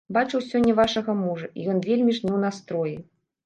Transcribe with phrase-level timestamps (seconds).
[0.17, 2.99] Бачыў сёння вашага мужа, і ён вельмі ж не ў настроі.